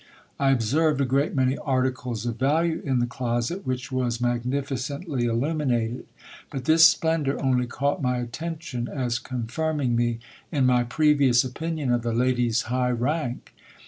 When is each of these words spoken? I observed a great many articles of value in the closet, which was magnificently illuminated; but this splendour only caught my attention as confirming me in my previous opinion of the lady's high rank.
I 0.39 0.49
observed 0.49 0.99
a 0.99 1.05
great 1.05 1.35
many 1.35 1.59
articles 1.59 2.25
of 2.25 2.37
value 2.39 2.81
in 2.83 2.97
the 2.97 3.05
closet, 3.05 3.67
which 3.67 3.91
was 3.91 4.19
magnificently 4.19 5.25
illuminated; 5.25 6.07
but 6.49 6.65
this 6.65 6.87
splendour 6.87 7.39
only 7.39 7.67
caught 7.67 8.01
my 8.01 8.17
attention 8.17 8.87
as 8.87 9.19
confirming 9.19 9.95
me 9.95 10.17
in 10.51 10.65
my 10.65 10.85
previous 10.85 11.43
opinion 11.43 11.91
of 11.91 12.01
the 12.01 12.13
lady's 12.13 12.63
high 12.63 12.89
rank. 12.89 13.53